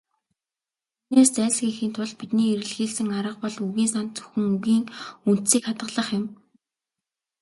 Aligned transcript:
Үүнээс 1.09 1.29
зайлсхийхийн 1.35 1.91
тулд 1.95 2.13
бидний 2.19 2.49
эрэлхийлсэн 2.53 3.07
арга 3.19 3.37
бол 3.43 3.55
үгийн 3.65 3.89
санд 3.93 4.11
зөвхөн 4.15 4.45
"үгийн 4.55 4.83
үндсийг 5.29 5.63
хадгалах" 5.65 6.09
юм. 6.17 6.25